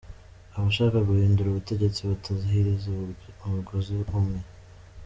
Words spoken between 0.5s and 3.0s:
-abashaka guhindura ubutegetsi batahiriza